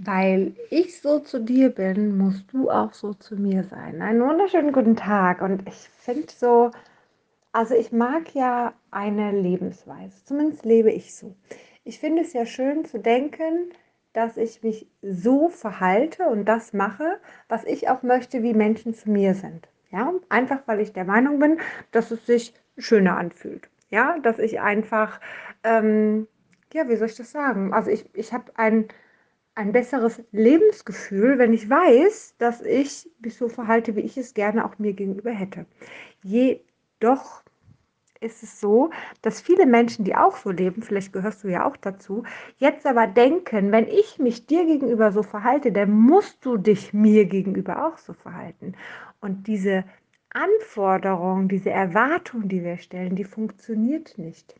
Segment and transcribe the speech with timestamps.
[0.00, 4.00] Weil ich so zu dir bin, musst du auch so zu mir sein.
[4.00, 5.42] Einen wunderschönen guten Tag.
[5.42, 6.70] Und ich finde so,
[7.50, 10.24] also ich mag ja eine Lebensweise.
[10.24, 11.34] Zumindest lebe ich so.
[11.82, 13.70] Ich finde es ja schön zu denken,
[14.12, 17.18] dass ich mich so verhalte und das mache,
[17.48, 19.68] was ich auch möchte, wie Menschen zu mir sind.
[19.90, 21.58] Ja, einfach weil ich der Meinung bin,
[21.90, 23.68] dass es sich schöner anfühlt.
[23.90, 25.20] Ja, dass ich einfach,
[25.64, 26.28] ähm,
[26.72, 27.72] ja, wie soll ich das sagen?
[27.72, 28.88] Also ich, ich habe ein
[29.58, 34.64] ein besseres Lebensgefühl, wenn ich weiß, dass ich mich so verhalte, wie ich es gerne
[34.64, 35.66] auch mir gegenüber hätte.
[36.22, 37.42] Jedoch
[38.20, 41.76] ist es so, dass viele Menschen, die auch so leben, vielleicht gehörst du ja auch
[41.76, 42.22] dazu,
[42.58, 47.24] jetzt aber denken, wenn ich mich dir gegenüber so verhalte, dann musst du dich mir
[47.24, 48.74] gegenüber auch so verhalten.
[49.20, 49.84] Und diese
[50.30, 54.54] Anforderung, diese Erwartung, die wir stellen, die funktioniert nicht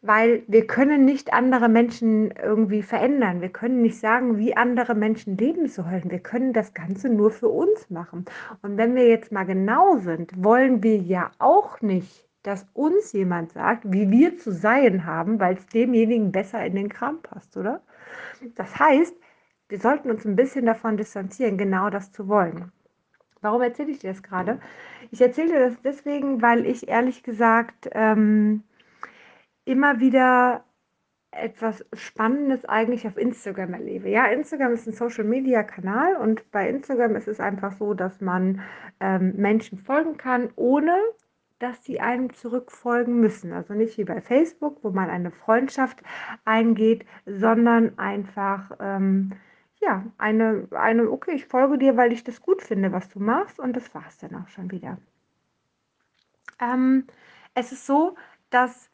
[0.00, 3.40] weil wir können nicht andere Menschen irgendwie verändern.
[3.40, 6.10] Wir können nicht sagen, wie andere Menschen leben sollen.
[6.10, 8.24] Wir können das Ganze nur für uns machen.
[8.62, 13.52] Und wenn wir jetzt mal genau sind, wollen wir ja auch nicht, dass uns jemand
[13.52, 17.82] sagt, wie wir zu sein haben, weil es demjenigen besser in den Kram passt, oder?
[18.54, 19.16] Das heißt,
[19.68, 22.72] wir sollten uns ein bisschen davon distanzieren, genau das zu wollen.
[23.40, 24.60] Warum erzähle ich dir das gerade?
[25.10, 28.62] Ich erzähle dir das deswegen, weil ich ehrlich gesagt ähm,
[29.68, 30.64] immer wieder
[31.30, 34.08] etwas Spannendes eigentlich auf Instagram erlebe.
[34.08, 38.62] Ja, Instagram ist ein Social-Media-Kanal und bei Instagram ist es einfach so, dass man
[38.98, 40.96] ähm, Menschen folgen kann, ohne
[41.58, 43.52] dass sie einem zurückfolgen müssen.
[43.52, 46.02] Also nicht wie bei Facebook, wo man eine Freundschaft
[46.46, 49.32] eingeht, sondern einfach, ähm,
[49.80, 53.58] ja, eine, eine, okay, ich folge dir, weil ich das gut finde, was du machst
[53.60, 54.98] und das war es dann auch schon wieder.
[56.58, 57.06] Ähm,
[57.54, 58.16] es ist so,
[58.50, 58.90] dass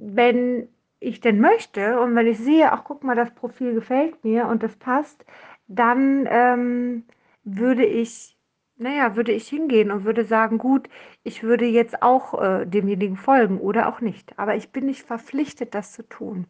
[0.00, 0.68] wenn
[1.00, 4.62] ich denn möchte und wenn ich sehe, ach guck mal, das Profil gefällt mir und
[4.62, 5.24] das passt,
[5.66, 7.04] dann ähm,
[7.44, 8.36] würde ich,
[8.76, 10.88] naja, würde ich hingehen und würde sagen, gut,
[11.22, 14.38] ich würde jetzt auch äh, demjenigen folgen oder auch nicht.
[14.38, 16.46] Aber ich bin nicht verpflichtet, das zu tun.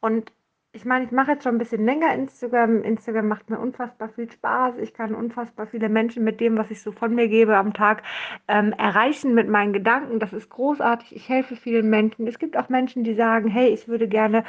[0.00, 0.32] Und
[0.74, 2.82] ich meine, ich mache jetzt schon ein bisschen länger Instagram.
[2.82, 4.76] Instagram macht mir unfassbar viel Spaß.
[4.78, 8.02] Ich kann unfassbar viele Menschen mit dem, was ich so von mir gebe am Tag,
[8.48, 10.18] ähm, erreichen mit meinen Gedanken.
[10.18, 11.14] Das ist großartig.
[11.14, 12.26] Ich helfe vielen Menschen.
[12.26, 14.44] Es gibt auch Menschen, die sagen, hey, ich würde gerne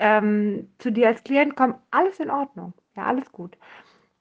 [0.00, 1.76] ähm, zu dir als Klient kommen.
[1.92, 2.72] Alles in Ordnung.
[2.96, 3.56] Ja, alles gut.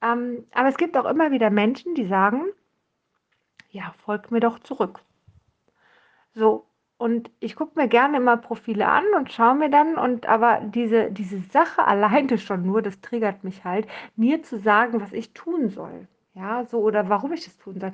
[0.03, 2.44] Ähm, aber es gibt auch immer wieder Menschen, die sagen,
[3.72, 5.00] ja, folg mir doch zurück.
[6.35, 6.67] So,
[6.97, 11.12] und ich gucke mir gerne immer Profile an und schaue mir dann, und aber diese,
[11.12, 15.69] diese Sache alleine schon nur, das triggert mich halt, mir zu sagen, was ich tun
[15.69, 16.08] soll.
[16.34, 17.91] Ja, so oder warum ich das tun soll.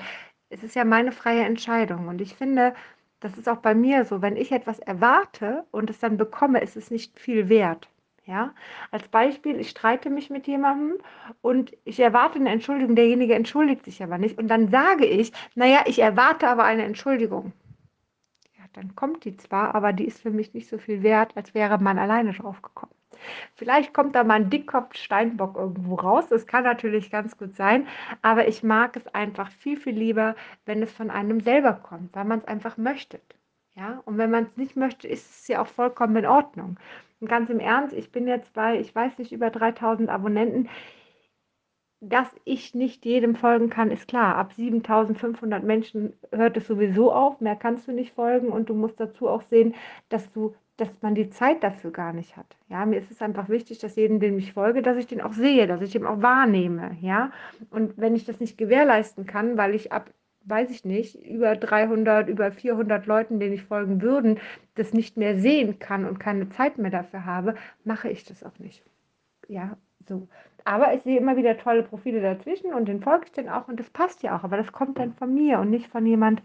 [0.50, 2.08] Es ist ja meine freie Entscheidung.
[2.08, 2.74] Und ich finde,
[3.19, 6.75] das ist auch bei mir so, wenn ich etwas erwarte und es dann bekomme, ist
[6.78, 7.90] es nicht viel wert.
[8.25, 8.53] Ja,
[8.91, 10.97] als Beispiel, ich streite mich mit jemandem
[11.41, 14.38] und ich erwarte eine Entschuldigung, derjenige entschuldigt sich aber nicht.
[14.38, 17.52] Und dann sage ich, naja, ich erwarte aber eine Entschuldigung
[18.73, 21.78] dann kommt die zwar, aber die ist für mich nicht so viel wert, als wäre
[21.79, 22.94] man alleine drauf gekommen.
[23.56, 26.28] Vielleicht kommt da mal ein Dickkopf Steinbock irgendwo raus.
[26.29, 27.88] Das kann natürlich ganz gut sein.
[28.22, 30.35] Aber ich mag es einfach viel, viel lieber,
[30.66, 33.22] wenn es von einem selber kommt, weil man es einfach möchte.
[33.75, 36.78] Ja, und wenn man es nicht möchte, ist es ja auch vollkommen in Ordnung.
[37.19, 40.69] Und ganz im Ernst, ich bin jetzt bei, ich weiß nicht, über 3000 Abonnenten
[42.09, 44.36] dass ich nicht jedem folgen kann, ist klar.
[44.36, 49.00] Ab 7500 Menschen hört es sowieso auf, mehr kannst du nicht folgen und du musst
[49.00, 49.74] dazu auch sehen,
[50.09, 52.58] dass du dass man die Zeit dafür gar nicht hat.
[52.68, 55.34] Ja, mir ist es einfach wichtig, dass jeden, dem ich folge, dass ich den auch
[55.34, 56.97] sehe, dass ich den auch wahrnehme.
[57.02, 57.31] Ja,
[57.69, 60.09] und wenn ich das nicht gewährleisten kann, weil ich ab,
[60.46, 64.40] weiß ich nicht, über 300, über 400 Leuten, denen ich folgen würden,
[64.75, 68.58] das nicht mehr sehen kann und keine Zeit mehr dafür habe, mache ich das auch
[68.58, 68.84] nicht.
[69.47, 69.78] Ja,
[70.08, 70.28] so.
[70.66, 73.80] Aber ich sehe immer wieder tolle Profile dazwischen und den folge ich dann auch und
[73.80, 74.44] das passt ja auch.
[74.44, 76.41] Aber das kommt dann von mir und nicht von jemand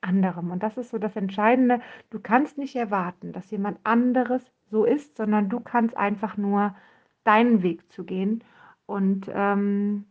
[0.00, 0.50] anderem.
[0.50, 1.80] Und das ist so das Entscheidende.
[2.10, 6.74] Du kannst nicht erwarten, dass jemand anderes so ist, sondern du kannst einfach nur
[7.24, 8.44] deinen Weg zu gehen.
[8.86, 10.06] Und ähm,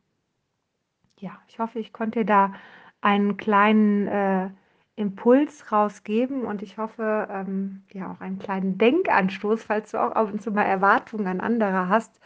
[1.19, 2.53] ja, ich hoffe, ich konnte dir da
[3.01, 4.50] einen kleinen äh,
[4.97, 10.31] Impuls rausgeben und ich hoffe, ähm, ja, auch einen kleinen Denkanstoß, falls du auch ab
[10.31, 12.19] und zu mal Erwartungen an andere hast.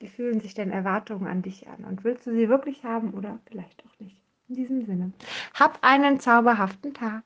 [0.00, 1.84] Wie fühlen sich denn Erwartungen an dich an?
[1.84, 4.20] Und willst du sie wirklich haben oder vielleicht auch nicht?
[4.48, 5.12] In diesem Sinne,
[5.54, 7.22] hab einen zauberhaften Tag.